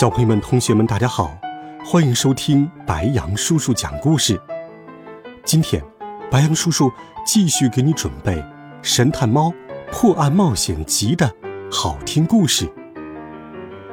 [0.00, 1.30] 小朋友们、同学们，大家好，
[1.84, 4.40] 欢迎收听白羊叔叔讲故事。
[5.44, 5.84] 今天，
[6.30, 6.90] 白羊叔叔
[7.26, 8.36] 继续给你准备
[8.80, 9.52] 《神探猫
[9.92, 11.30] 破案冒险集》的
[11.70, 12.66] 好听故事。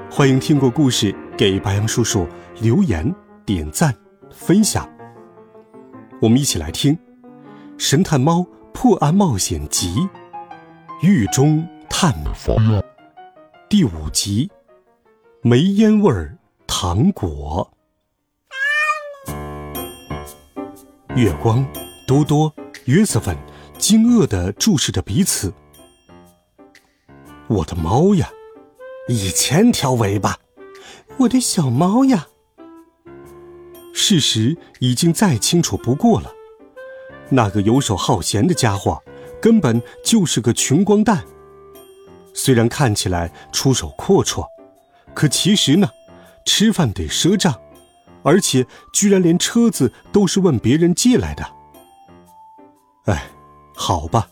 [0.09, 2.25] 欢迎听过故事给白羊叔叔
[2.61, 3.13] 留言、
[3.45, 3.93] 点赞、
[4.31, 4.89] 分享。
[6.21, 6.95] 我们一起来听
[7.77, 10.07] 《神探猫破案冒险集》
[11.05, 12.55] 狱中探访
[13.67, 14.49] 第五集。
[15.43, 17.71] 煤烟味儿糖果，
[21.15, 21.63] 月光，
[22.07, 22.51] 多多，
[22.85, 23.37] 约瑟芬
[23.77, 25.53] 惊愕地注视着彼此。
[27.47, 28.31] 我的猫呀，
[29.07, 30.39] 一千条尾巴！
[31.17, 32.27] 我的小猫呀！
[33.93, 36.31] 事实已经再清楚不过了，
[37.29, 39.01] 那个游手好闲的家伙
[39.39, 41.23] 根本就是个穷光蛋。
[42.33, 44.43] 虽然看起来出手阔绰。
[45.17, 45.89] 可其实呢，
[46.45, 47.59] 吃饭得赊账，
[48.21, 51.43] 而且居然连车子都是问别人借来的。
[53.05, 53.27] 哎，
[53.75, 54.29] 好吧。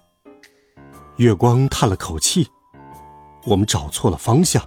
[1.15, 2.47] 月光叹了口气，
[3.45, 4.63] 我们找错了方向。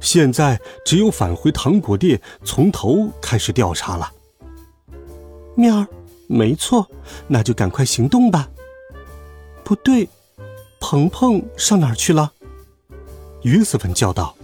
[0.00, 4.12] 现在只有返回糖果店，从头开始调查了。
[5.54, 5.88] 喵儿，
[6.26, 6.86] 没错，
[7.26, 8.50] 那就赶快行动吧。
[9.64, 10.06] 不对，
[10.78, 12.34] 鹏鹏上哪儿去了？
[13.44, 14.36] 约瑟芬叫道。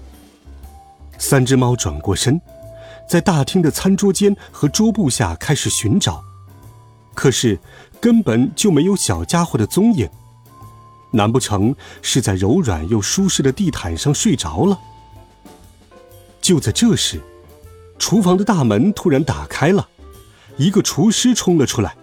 [1.19, 2.41] 三只猫转过身，
[3.09, 6.23] 在大厅的餐桌间和桌布下开始寻找，
[7.15, 7.59] 可是
[8.01, 10.09] 根本就没有小家伙的踪影。
[11.13, 14.79] 难不成是在柔软又舒适的地毯上睡着了？
[16.41, 17.21] 就在这时，
[17.99, 19.89] 厨房的大门突然打开了，
[20.57, 21.97] 一个厨师冲了出来。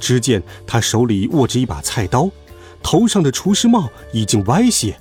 [0.00, 2.30] 只见他手里握着一把菜刀，
[2.82, 4.98] 头上的厨师帽已经歪斜。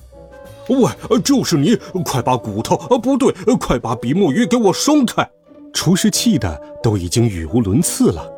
[0.69, 1.75] 喂，就是你！
[2.05, 2.75] 快把骨头……
[2.75, 5.27] 啊，不对，快把比目鱼给我松开！
[5.73, 8.31] 厨师气得都已经语无伦次了。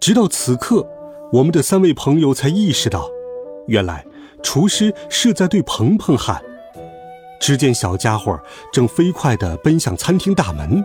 [0.00, 0.86] 直到此刻，
[1.32, 3.08] 我们的三位朋友才意识到，
[3.66, 4.04] 原来
[4.42, 6.42] 厨师是在对鹏鹏喊。
[7.40, 8.40] 只见小家伙
[8.72, 10.84] 正飞快地奔向餐厅大门，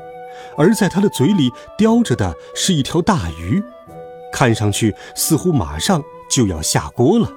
[0.58, 3.64] 而在他的嘴里叼着的是一条大鱼，
[4.34, 7.32] 看上去似乎马上就要下锅了。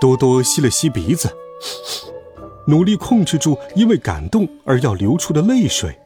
[0.00, 1.30] 多多吸了吸鼻子。
[2.66, 5.98] 努力控制住因为感动而要流出的泪水。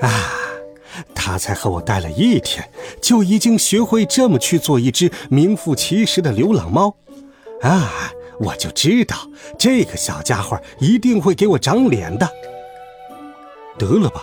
[0.00, 0.10] 啊，
[1.14, 2.68] 他才和我待了一天，
[3.00, 6.94] 就已经学会这么去做一只名副其实的流浪猫。
[7.62, 9.16] 啊，我就知道
[9.58, 12.28] 这个小家伙一定会给我长脸的。
[13.78, 14.22] 得了吧，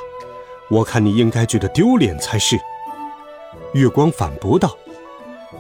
[0.70, 2.60] 我看你应该觉得丢脸才是。
[3.74, 4.76] 月光反驳道：“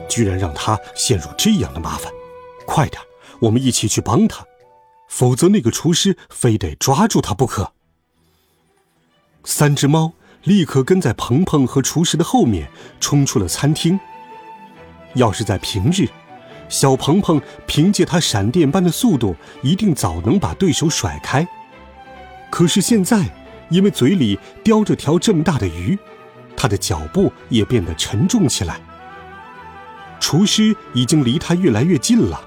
[0.08, 2.12] 居然让他陷入这样的麻烦，
[2.66, 3.02] 快点！”
[3.39, 4.45] 我们一起去帮他，
[5.07, 7.73] 否则那个厨师非得抓住他不可。
[9.43, 13.99] 三只猫立刻跟在鹏鹏和厨师的后面，冲出了餐厅。
[15.15, 16.07] 要是在平日，
[16.69, 21.47] 小鹏鹏凭借他闪电般的速度，一定早能把对手甩开。
[22.49, 23.25] 可是现在，
[23.69, 25.97] 因为嘴里叼着条这么大的鱼，
[26.55, 28.79] 他的脚步也变得沉重起来。
[30.19, 32.47] 厨师已经离他越来越近了。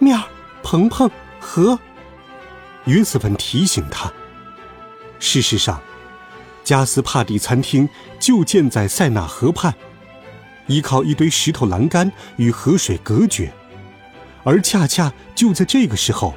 [0.00, 0.24] 面儿，
[0.62, 1.78] 鹏鹏和
[2.86, 4.10] 约瑟芬提醒他。
[5.18, 5.80] 事实上，
[6.64, 7.86] 加斯帕蒂餐厅
[8.18, 9.74] 就建在塞纳河畔，
[10.66, 13.52] 依靠一堆石头栏杆与河水隔绝。
[14.42, 16.34] 而恰恰就在这个时候，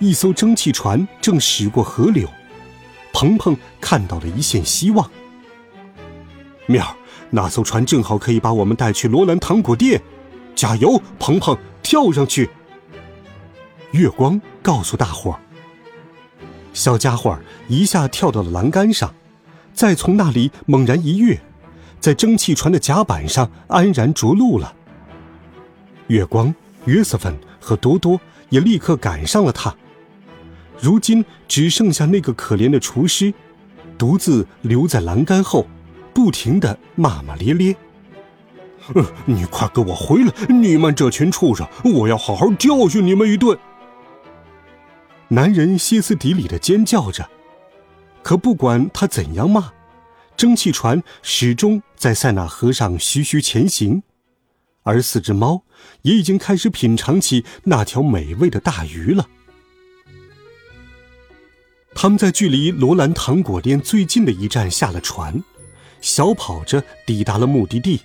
[0.00, 2.28] 一艘蒸汽船正驶过河流。
[3.12, 5.08] 鹏鹏看到了一线希望。
[6.66, 6.96] 面儿，
[7.30, 10.02] 那艘船正好可以把我们带去罗兰糖果店。
[10.56, 12.50] 加油，鹏鹏，跳上去！
[13.94, 15.38] 月光告诉大伙儿，
[16.72, 19.14] 小家伙儿一下跳到了栏杆上，
[19.72, 21.40] 再从那里猛然一跃，
[22.00, 24.74] 在蒸汽船的甲板上安然着陆了。
[26.08, 26.52] 月光、
[26.86, 29.72] 约瑟芬和多多也立刻赶上了他。
[30.80, 33.32] 如今只剩下那个可怜的厨师，
[33.96, 35.68] 独自留在栏杆后，
[36.12, 37.76] 不停的骂骂咧咧
[39.24, 40.32] ：“你快给我回来！
[40.48, 43.56] 你们这群畜生，我要好好教训你们一顿！”
[45.34, 47.28] 男人歇斯底里的尖叫着，
[48.22, 49.72] 可不管他怎样骂，
[50.36, 54.04] 蒸汽船始终在塞纳河上徐徐前行，
[54.84, 55.64] 而四只猫
[56.02, 59.28] 也已经开始品尝起那条美味的大鱼了。
[61.96, 65.42] 他们在距离罗兰糖果店最近的一站下了船，
[66.00, 68.00] 小跑着抵达了目的地。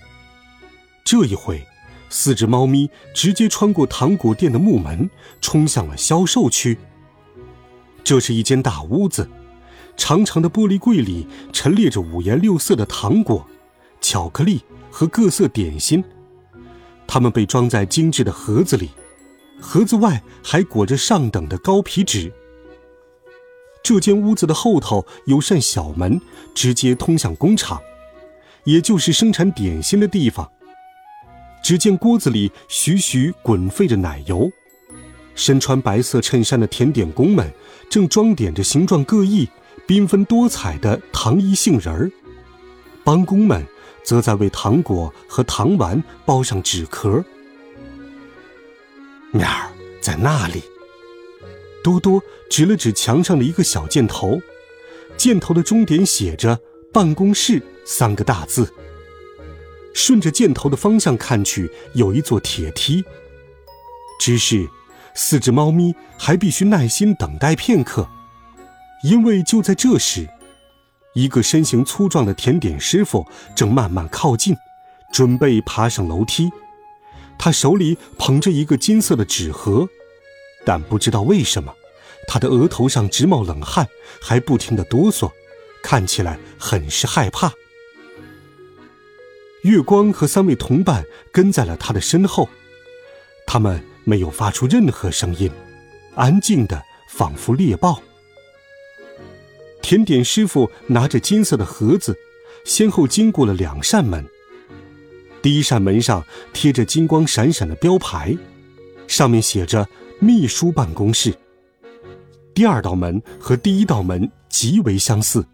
[1.04, 1.64] 这一回，
[2.08, 5.08] 四只猫咪直接穿过糖果店的木门，
[5.40, 6.76] 冲向了销售区。
[8.02, 9.28] 这是一间大屋子，
[9.96, 13.46] 长长的玻璃柜里陈列着五颜六色的糖果、
[14.00, 16.02] 巧克力和各色点心，
[17.06, 18.90] 它们被装在精致的盒子里，
[19.60, 22.32] 盒子外还裹着上等的高皮纸。
[23.82, 26.20] 这间屋子的后头有扇小门，
[26.54, 27.80] 直接通向工厂，
[28.64, 30.50] 也就是生产点心的地方。
[31.62, 34.50] 只见锅子里徐徐滚沸着奶油，
[35.34, 37.50] 身穿白色衬衫的甜点工们
[37.88, 39.48] 正装点着形状各异、
[39.86, 42.10] 缤纷多彩的糖衣杏仁儿，
[43.04, 43.64] 帮工们
[44.04, 47.24] 则在为糖果和糖丸包上纸壳。
[49.32, 50.62] 面儿在那里。
[51.82, 54.38] 多多指了指墙上的一个小箭头，
[55.16, 56.60] 箭头的终点写着
[56.92, 58.70] “办公室”三个大字。
[59.94, 63.02] 顺着箭头的方向看去，有一座铁梯。
[64.20, 64.68] 只是，
[65.14, 68.08] 四只猫咪还必须耐心等待片刻，
[69.02, 70.28] 因为就在这时，
[71.14, 74.56] 一个身形粗壮的甜点师傅正慢慢靠近，
[75.12, 76.50] 准备爬上楼梯。
[77.38, 79.88] 他手里捧着一个金色的纸盒。
[80.64, 81.74] 但不知道为什么，
[82.28, 83.88] 他的额头上直冒冷汗，
[84.20, 85.30] 还不停的哆嗦，
[85.82, 87.50] 看起来很是害怕。
[89.62, 91.02] 月光和三位同伴
[91.32, 92.48] 跟在了他的身后，
[93.46, 95.48] 他们没有发出任何声音，
[96.16, 98.02] 安静的仿佛猎豹。
[99.80, 102.16] 甜点师傅拿着金色的盒子，
[102.64, 104.26] 先后经过了两扇门。
[105.40, 108.36] 第一扇门上贴着金光闪闪的标牌，
[109.06, 109.86] 上面写着。
[110.22, 111.34] 秘书办公室。
[112.52, 115.46] 第二道门和第一道门极为相似，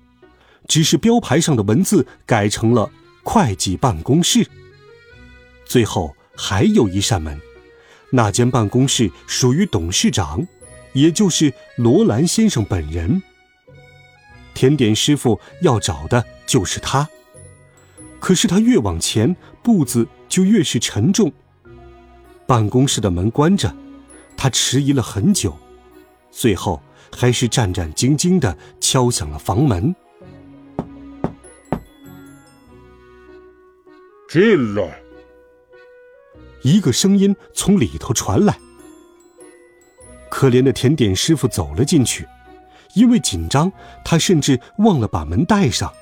[0.67, 2.91] 只是标牌上的文字改成了
[3.23, 4.44] 会计办公室。
[5.64, 7.41] 最后还有一扇门，
[8.11, 10.47] 那间办公室属于董事长，
[10.93, 13.23] 也就是罗兰先生本人。
[14.55, 17.08] 甜点师傅要找的就是他，
[18.19, 21.32] 可是他越往前，步子就越是沉重。
[22.47, 23.75] 办公室的门关着。
[24.38, 25.56] 他迟疑了很久，
[26.31, 29.97] 最后还是战战兢兢的敲响了房门。
[34.29, 35.06] 进来！
[36.67, 38.59] 一个声音从里头传来。
[40.29, 42.27] 可怜的甜点师傅走了进去，
[42.95, 43.71] 因为紧张，
[44.05, 45.93] 他甚至忘了把门带上。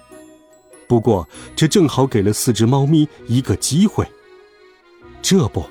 [0.89, 4.09] 不过，这正好给了四只猫咪一个机会。
[5.21, 5.67] 这不，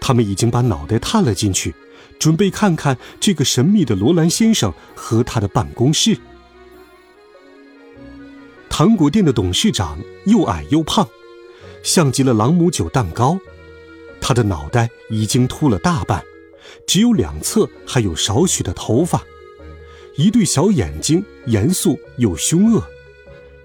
[0.00, 1.74] 他们已经把脑袋探了进去。
[2.18, 6.18] 准备看看这个神秘的罗兰先生和他的办公室。
[8.68, 11.06] 糖果店的董事长又矮又胖，
[11.82, 13.38] 像极了朗姆酒蛋糕。
[14.20, 16.22] 他的脑袋已经秃了大半，
[16.86, 19.22] 只有两侧还有少许的头发，
[20.16, 22.84] 一对小眼睛严肃又凶恶，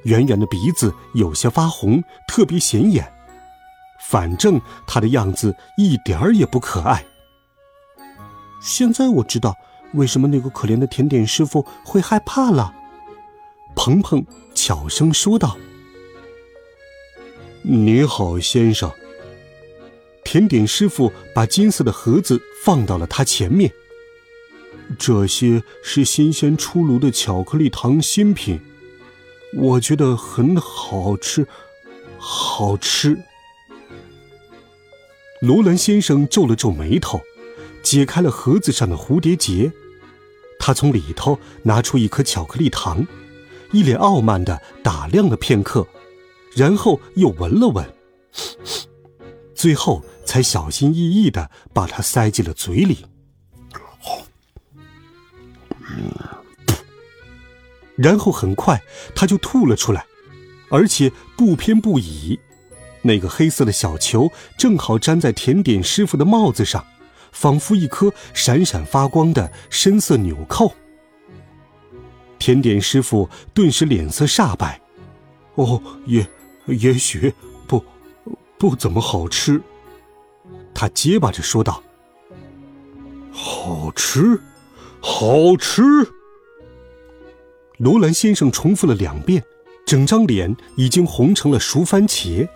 [0.03, 3.11] 圆圆的鼻子有些发红，特别显眼。
[3.99, 7.05] 反正他的样子一点儿也不可爱。
[8.61, 9.55] 现在我知道
[9.93, 12.73] 为什么那个可怜的甜点师傅会害怕了。
[13.75, 15.57] 鹏鹏悄声说道
[17.61, 18.91] ：“你好，先生。”
[20.25, 23.71] 甜点师傅把金色的盒子放到了他前面。
[24.99, 28.59] 这些是新鲜出炉的巧克力糖新品，
[29.53, 31.47] 我觉得很好吃，
[32.17, 33.17] 好吃。
[35.39, 37.21] 罗兰先生皱了皱眉头。
[37.81, 39.71] 解开了盒子上的蝴蝶结，
[40.57, 43.05] 他从里头拿出一颗巧克力糖，
[43.71, 45.87] 一脸傲慢的打量了片刻，
[46.55, 47.85] 然后又闻了闻，
[49.53, 50.03] 最后
[50.35, 53.05] 才小心翼翼的把它塞进了嘴里。
[57.95, 58.81] 然后很快
[59.15, 60.05] 他就吐了出来，
[60.69, 62.37] 而且不偏不倚，
[63.01, 66.85] 那个黑色的小球正好粘在甜点师傅的帽子上。
[67.31, 70.73] 仿佛一颗闪闪发光的深色纽扣。
[72.39, 74.81] 甜点师傅顿时脸色煞白。
[75.55, 76.27] 哦，也
[76.65, 77.33] 也许
[77.67, 77.81] 不
[78.57, 79.61] 不怎么好吃。
[80.75, 81.81] 他结巴着说道
[83.31, 84.39] ：“好吃，
[84.99, 85.81] 好吃。
[87.77, 89.43] 罗兰先生重复了两遍，
[89.85, 92.47] 整张脸已经红成了熟番茄。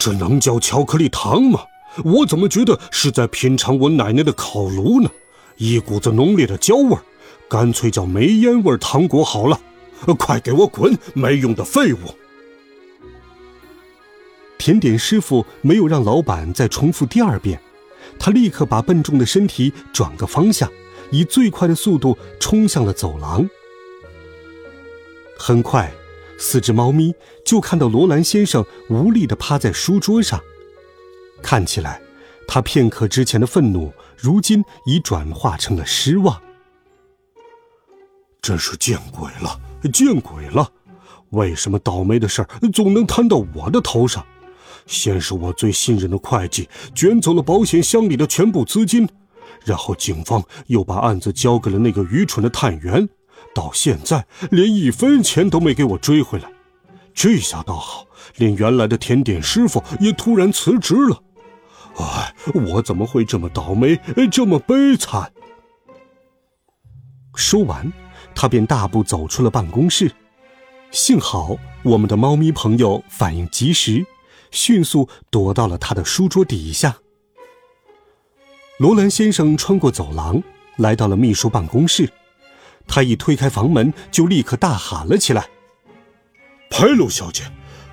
[0.00, 1.60] 这能叫巧克力糖吗？
[2.04, 5.10] 我怎么觉得是在品尝我奶奶的烤炉呢？
[5.56, 7.02] 一股子浓烈的焦味儿，
[7.48, 9.60] 干脆叫煤烟味糖果好了。
[10.18, 11.98] 快给我滚，没用的废物！
[14.58, 17.60] 甜点师傅没有让老板再重复第二遍，
[18.18, 20.70] 他立刻把笨重的身体转个方向，
[21.10, 23.48] 以最快的速度冲向了走廊。
[25.38, 25.92] 很快，
[26.38, 30.40] 四只猫咪就看到罗兰先生无力地趴在书桌上，
[31.42, 32.00] 看起来，
[32.48, 36.40] 他片刻之前的愤怒，如今已转化成了失望。
[38.40, 39.60] 真是见鬼了，
[39.92, 40.72] 见鬼了！
[41.30, 44.24] 为什么倒霉的事总能摊到我的头上？
[44.86, 49.08] 先是我最信任的会计卷走了保险箱里的全部资金，
[49.64, 53.08] 然后警方又把案子交给了那个愚蠢的探员。
[53.54, 56.50] 到现在连一分钱都没给我追回来，
[57.14, 61.22] 这下倒好，连原来的甜点师傅也突然辞职了。
[61.96, 63.98] 哎，我怎么会这么倒霉，
[64.30, 65.32] 这么悲惨？
[67.34, 67.90] 说完，
[68.34, 70.12] 他便大步走出了办公室。
[70.90, 74.04] 幸好我们的猫咪朋友反应及时，
[74.56, 76.96] 迅速躲到了他的书桌底下。
[78.78, 80.42] 罗兰先生穿过走廊，
[80.78, 82.10] 来到了秘书办公室。
[82.88, 85.48] 他一推开房门，就立刻大喊了起来
[86.70, 87.42] ：“佩鲁小姐，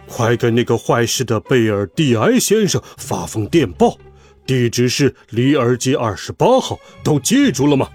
[0.07, 3.97] 快给那个坏事的贝尔蒂埃先生发封电报，
[4.45, 7.89] 地址是里尔街二十八号，都记住了吗？”“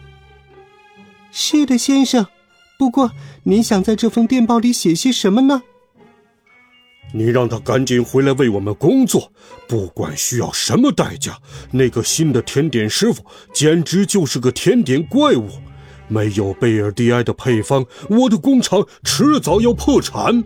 [1.32, 2.26] 是的，先生。
[2.78, 3.12] 不过，
[3.44, 5.62] 您想在这封电报里写些什么呢
[7.12, 9.32] ？”“你让他赶紧回来为我们工作，
[9.66, 11.38] 不管需要什么代价。
[11.70, 15.48] 那个新的甜点师傅简直就是个甜点怪物。”
[16.10, 20.42] 没有贝尔蒂埃的配方，我的工厂迟早要破产。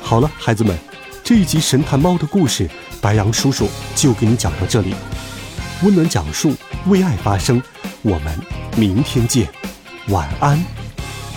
[0.00, 0.74] 好了，孩子们，
[1.22, 2.66] 这一集《神探猫》的故事，
[3.02, 4.94] 白羊叔叔就给你讲到这里。
[5.82, 6.54] 温暖讲述，
[6.86, 7.62] 为爱发声。
[8.00, 8.40] 我们
[8.74, 9.46] 明天见，
[10.08, 10.64] 晚安，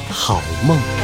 [0.10, 0.99] 好梦。